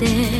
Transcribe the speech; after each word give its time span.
て 0.00 0.39